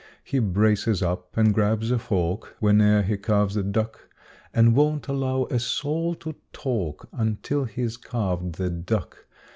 He 0.23 0.39
braces 0.39 1.03
up 1.03 1.37
and 1.37 1.53
grabs 1.53 1.91
a 1.91 1.99
fork 1.99 2.55
Whene'er 2.59 3.03
he 3.03 3.17
carves 3.17 3.55
a 3.55 3.61
duck 3.61 4.09
And 4.51 4.75
won't 4.75 5.07
allow 5.07 5.45
a 5.51 5.59
soul 5.59 6.15
to 6.15 6.33
talk 6.53 7.07
Until 7.11 7.65
he's 7.65 7.97
carved 7.97 8.53
the 8.55 8.71
duck. 8.71 9.27